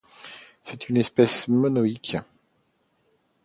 [0.63, 2.17] C'est une espèce monoïque.